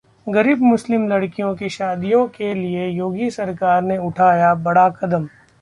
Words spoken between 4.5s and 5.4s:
बड़ा कदम